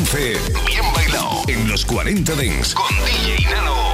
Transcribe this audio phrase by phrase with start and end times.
[0.00, 0.38] 11.
[0.66, 3.89] Bien bailado en los 40 Dents con DJ Nano.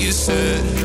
[0.00, 0.77] you said.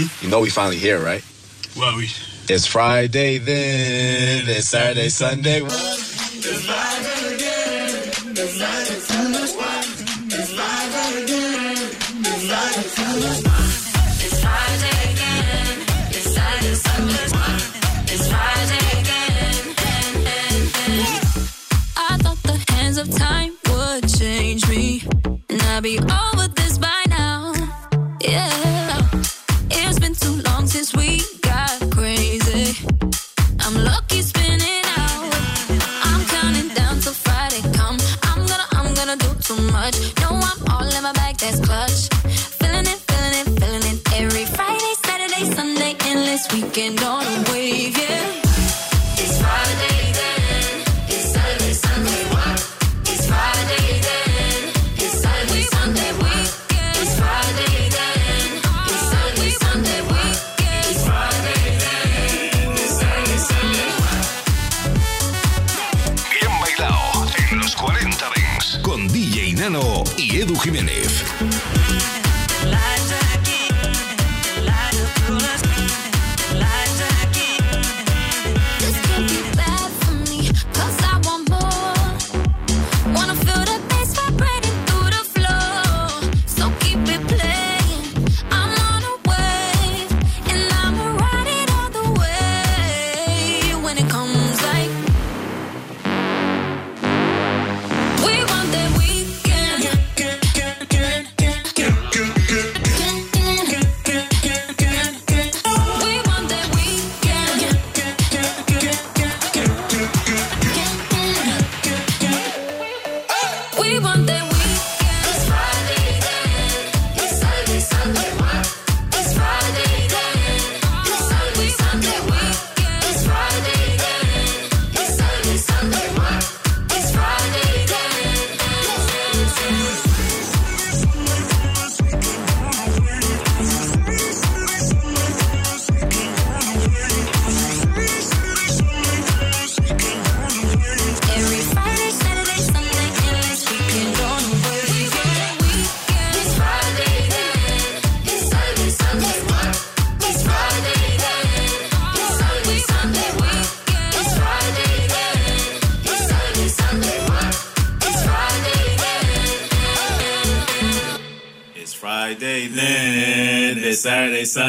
[0.00, 0.24] Hmm?
[0.24, 1.22] You know we finally here, right?
[1.76, 2.08] Well, we.
[2.48, 4.48] It's Friday then.
[4.48, 5.60] It's Saturday, Sunday.
[5.62, 7.90] It's live again.
[8.32, 9.34] It's live again.
[10.32, 11.76] It's live again.
[12.20, 13.49] It's live again.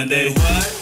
[0.09, 0.80] they What?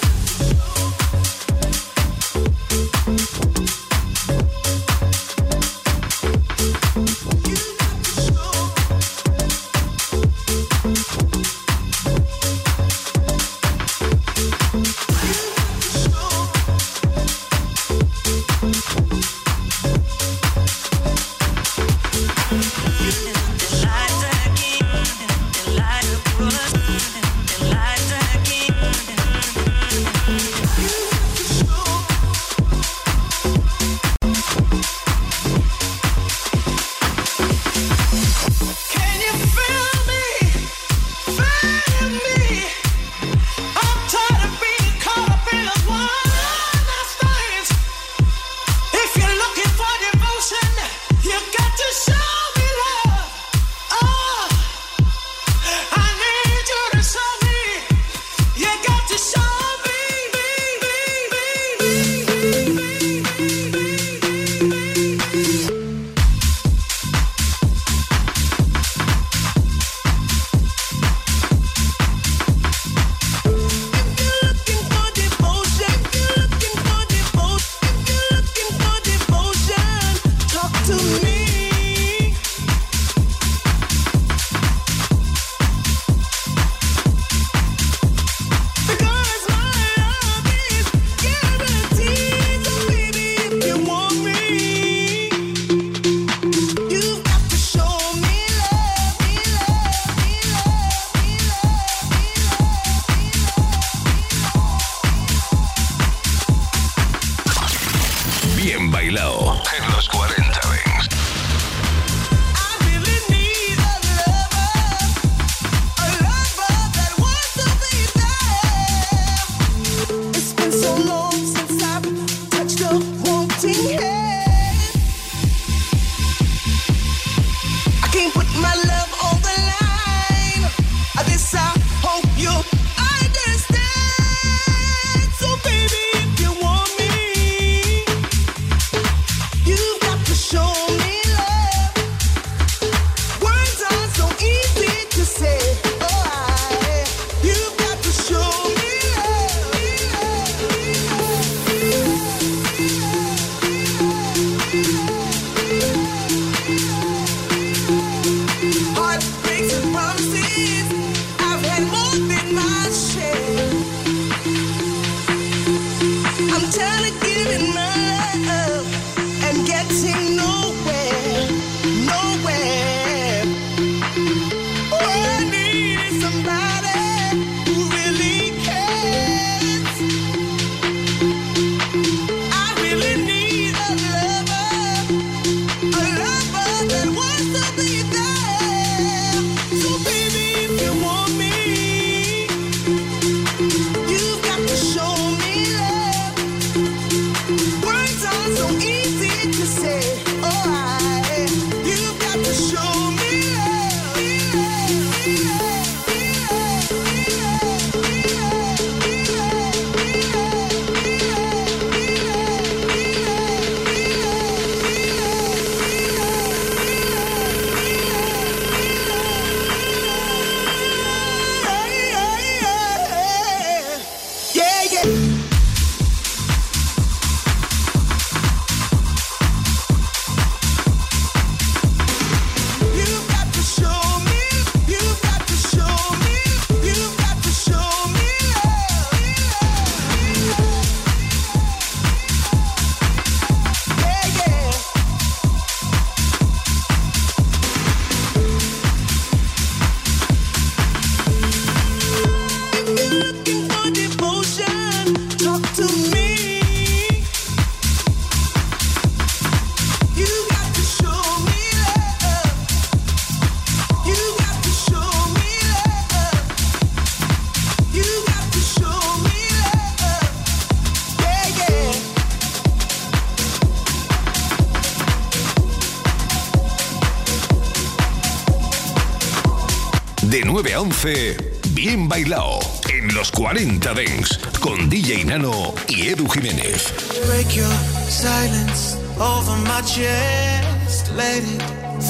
[281.02, 281.38] 9 a 11,
[281.72, 282.60] bien bailado.
[282.92, 284.38] En los 40 Dents.
[284.60, 286.94] Con DJ Nano y Edu Jiménez.
[287.28, 287.72] Break your
[288.10, 291.10] silence over my chest.
[291.16, 291.62] Let it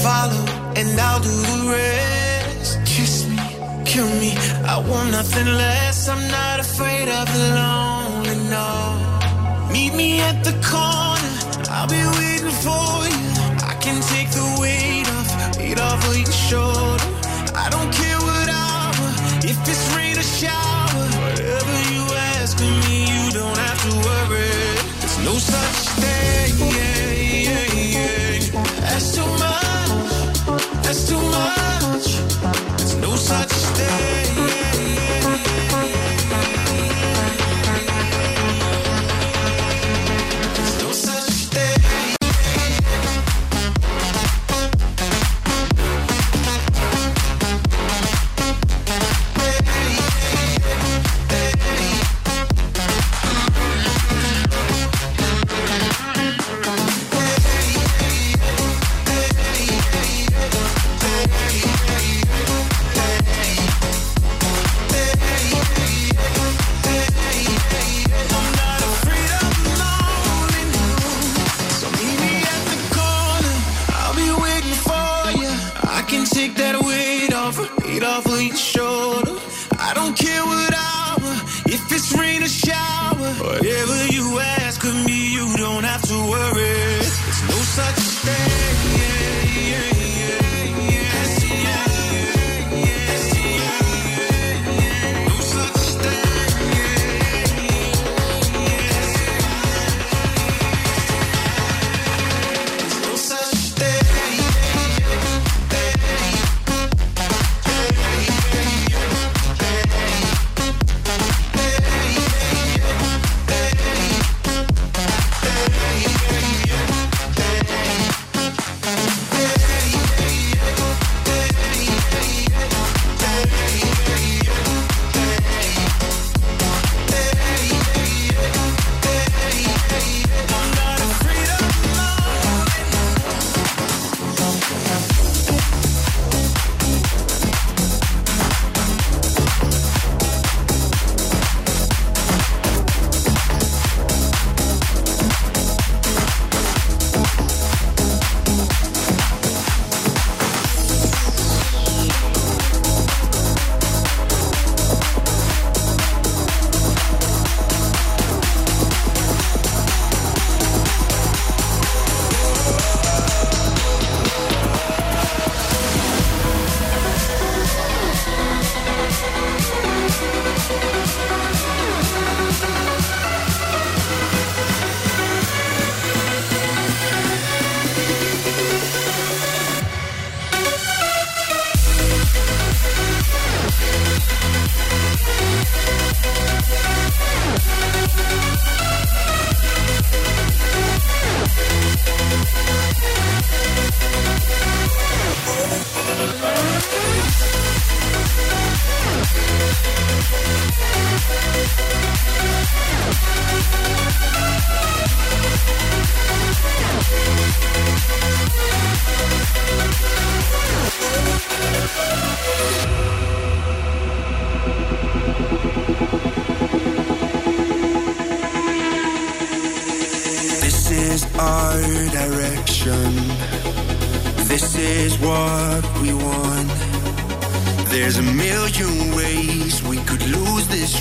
[0.02, 2.80] follow, and I'll do the rest.
[2.86, 3.38] Kiss me,
[3.86, 4.34] kill me.
[4.66, 6.08] I want nothing less.
[6.08, 9.72] I'm not afraid of the lonely, no.
[9.72, 11.70] Meet me at the corner.
[11.70, 13.30] I'll be waiting for you.
[13.68, 17.19] I can take the weight off, weight off of your shoulder.
[25.24, 26.99] No such thing as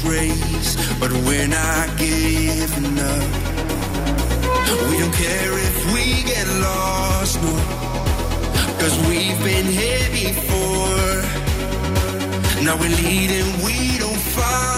[0.05, 3.29] race, but we're not giving up.
[4.91, 7.53] We don't care if we get lost, no.
[8.81, 11.23] Cause we've been here before.
[12.65, 14.78] Now we're leading, we don't follow.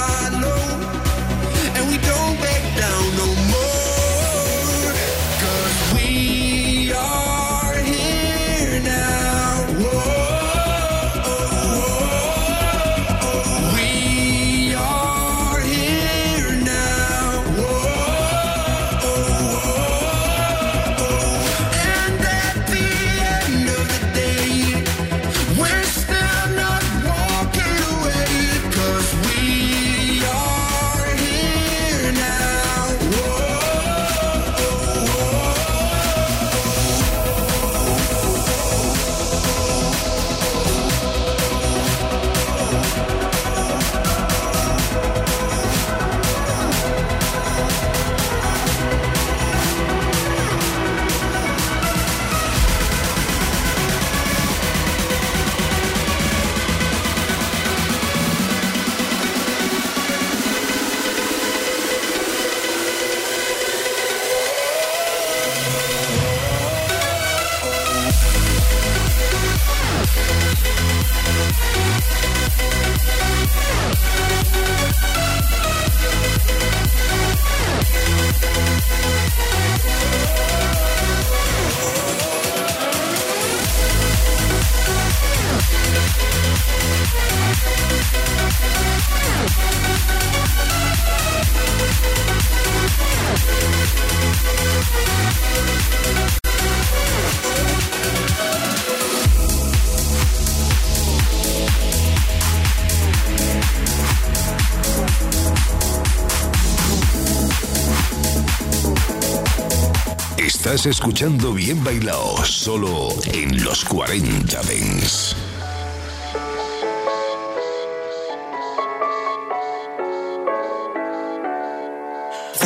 [110.87, 115.37] Escuchando Bien Bailao, solo en los 40 Dens.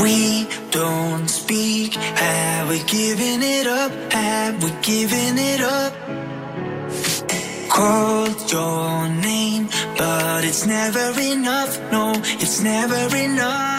[0.00, 3.90] We don't speak, have we given it up?
[4.12, 5.92] Have we given it up?
[7.68, 13.74] Called your name, but it's never enough, no, it's never enough.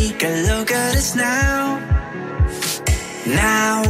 [0.00, 1.78] take a look at us now.
[3.26, 3.89] Now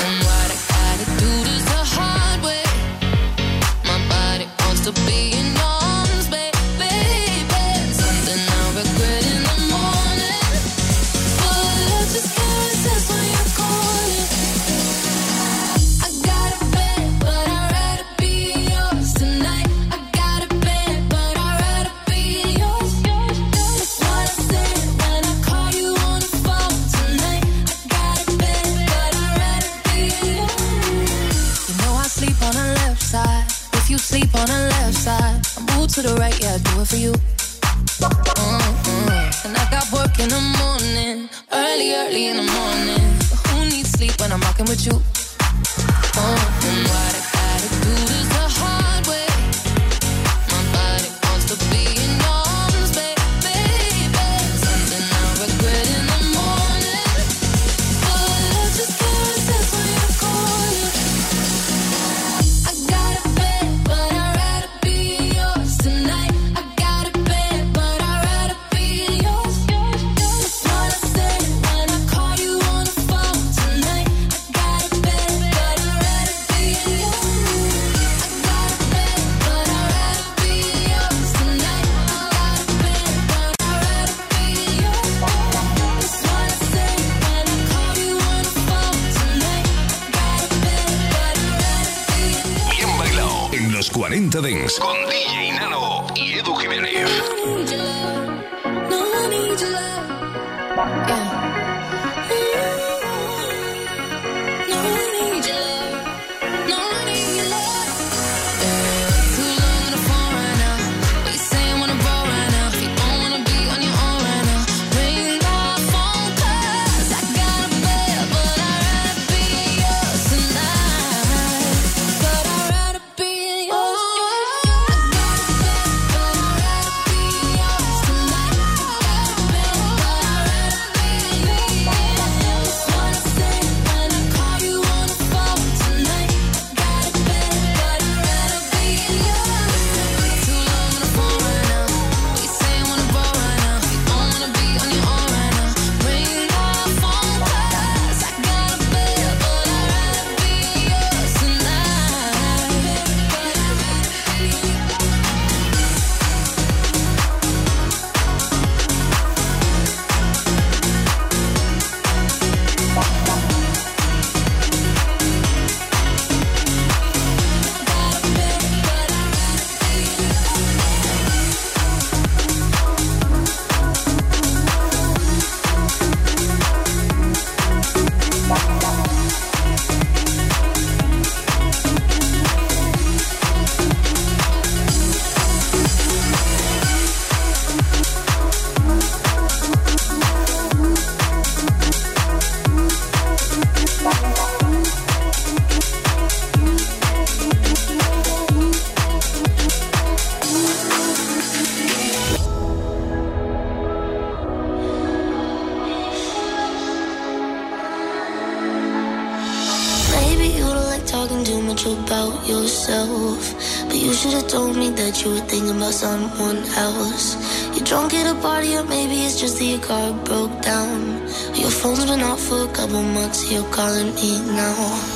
[222.81, 225.10] Couple months, you're calling me now.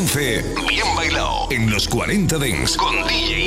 [0.00, 2.74] 11, bien bailado en los 40 Dents.
[2.78, 3.39] Con DJ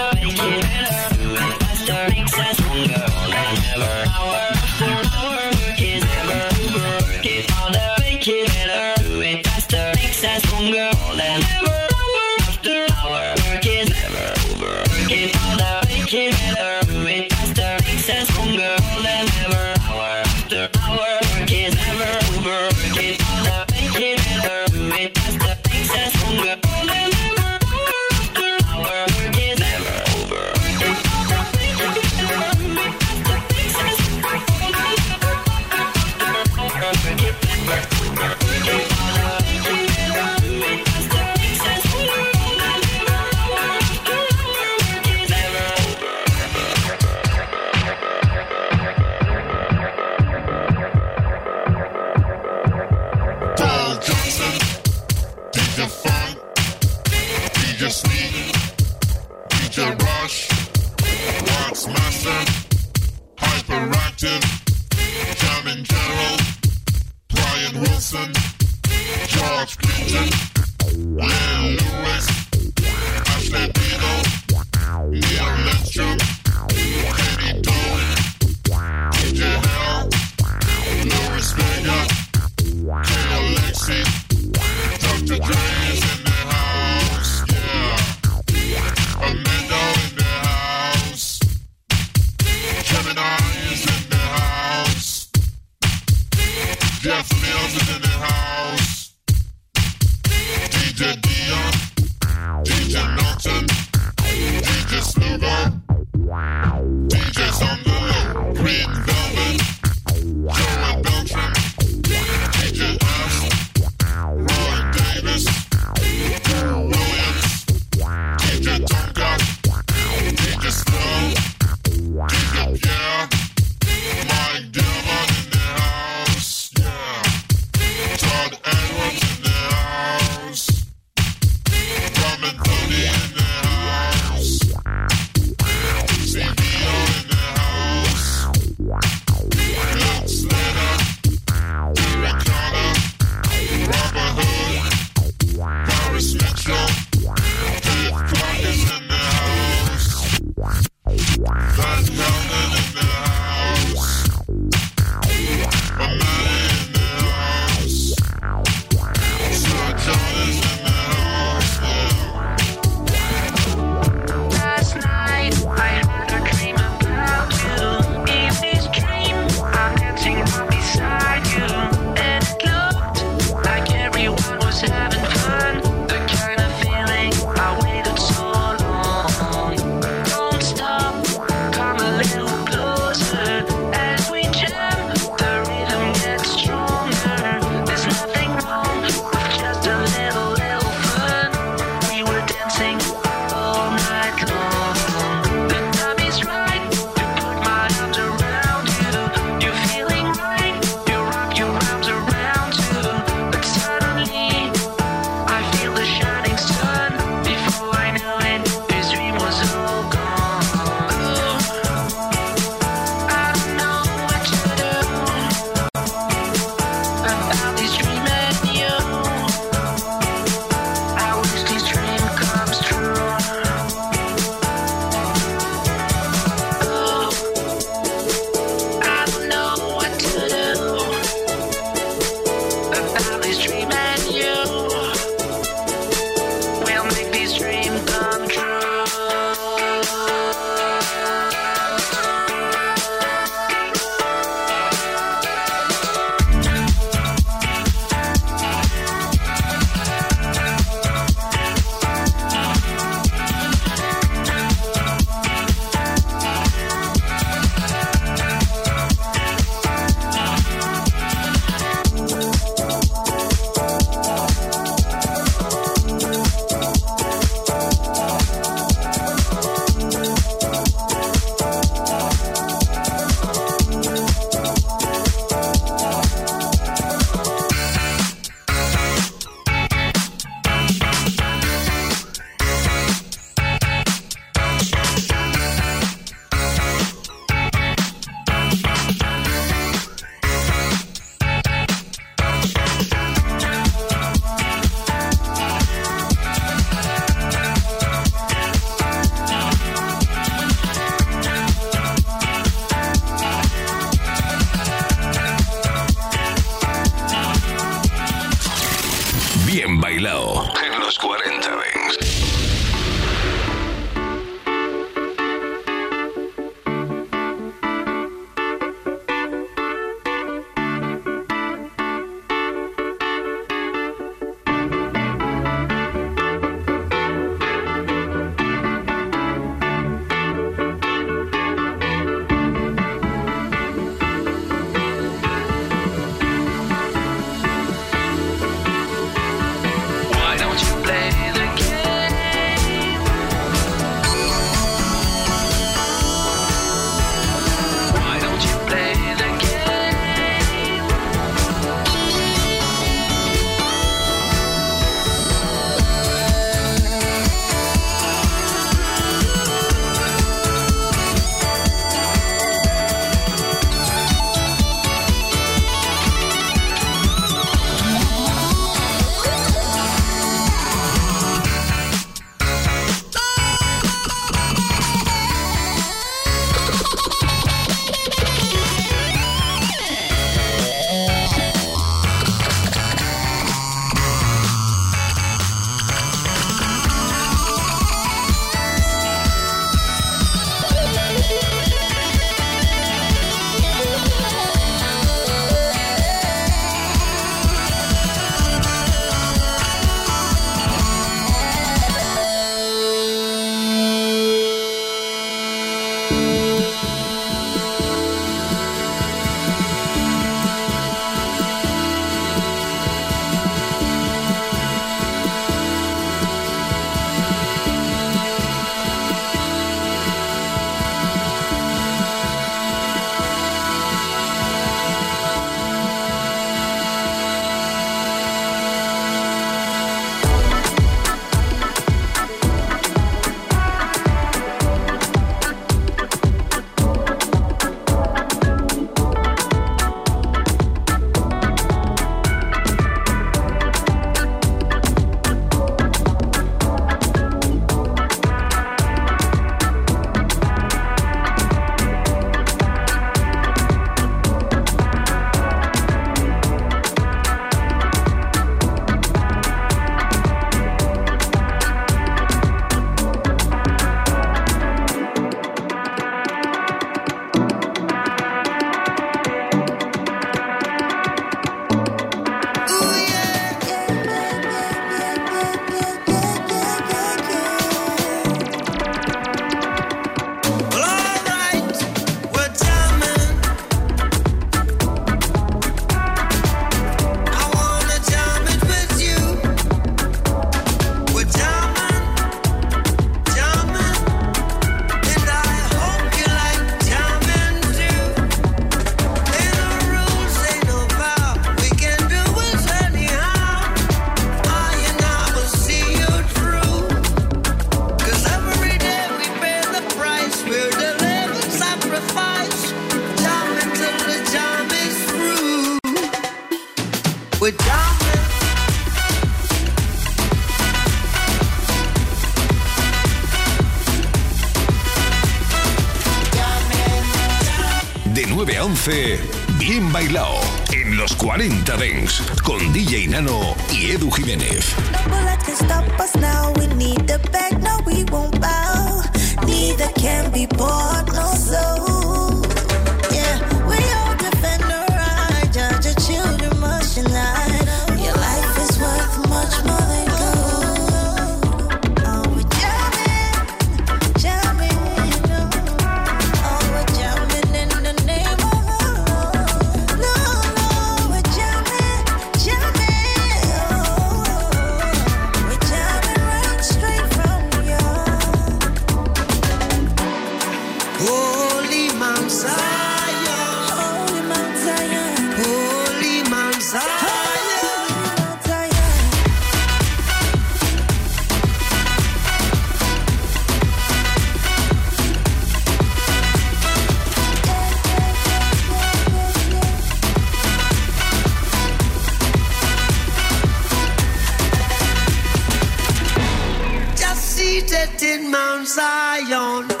[598.31, 600.00] in Mount Zion.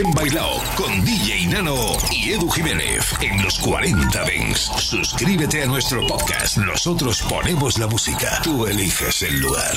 [0.00, 1.76] Bien Bailao con DJ Nano
[2.10, 4.70] y Edu Jiménez en los 40 Dents.
[4.78, 6.56] Suscríbete a nuestro podcast.
[6.56, 8.40] Nosotros ponemos la música.
[8.42, 9.76] Tú eliges el lugar.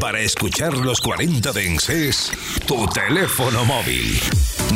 [0.00, 2.32] para escuchar los 40 Denses,
[2.66, 4.18] tu teléfono móvil.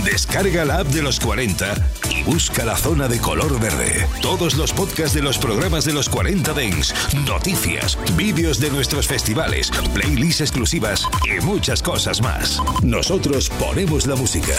[0.04, 1.74] Descarga la app de los 40
[2.10, 4.06] y busca la zona de color verde.
[4.22, 6.94] Todos los podcasts de los programas de los 40 Dens,
[7.26, 12.62] noticias, vídeos de nuestros festivales, playlists exclusivas y muchas cosas más.
[12.84, 14.54] Nosotros ponemos la música.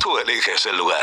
[0.00, 0.96] Tú eliges el lugar.